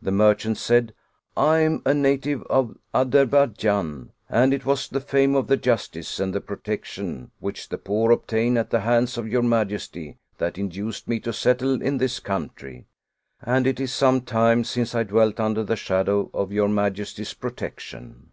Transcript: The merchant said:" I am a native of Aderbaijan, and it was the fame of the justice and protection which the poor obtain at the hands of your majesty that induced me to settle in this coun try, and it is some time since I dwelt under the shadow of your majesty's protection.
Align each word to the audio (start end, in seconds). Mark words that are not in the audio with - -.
The 0.00 0.12
merchant 0.12 0.58
said:" 0.58 0.94
I 1.36 1.58
am 1.58 1.82
a 1.84 1.92
native 1.92 2.44
of 2.44 2.78
Aderbaijan, 2.94 4.10
and 4.28 4.54
it 4.54 4.64
was 4.64 4.86
the 4.88 5.00
fame 5.00 5.34
of 5.34 5.48
the 5.48 5.56
justice 5.56 6.20
and 6.20 6.34
protection 6.46 7.32
which 7.40 7.68
the 7.68 7.76
poor 7.76 8.12
obtain 8.12 8.56
at 8.56 8.70
the 8.70 8.82
hands 8.82 9.18
of 9.18 9.26
your 9.26 9.42
majesty 9.42 10.18
that 10.38 10.56
induced 10.56 11.08
me 11.08 11.18
to 11.18 11.32
settle 11.32 11.82
in 11.82 11.98
this 11.98 12.20
coun 12.20 12.52
try, 12.54 12.84
and 13.42 13.66
it 13.66 13.80
is 13.80 13.92
some 13.92 14.20
time 14.20 14.62
since 14.62 14.94
I 14.94 15.02
dwelt 15.02 15.40
under 15.40 15.64
the 15.64 15.74
shadow 15.74 16.30
of 16.32 16.52
your 16.52 16.68
majesty's 16.68 17.34
protection. 17.34 18.30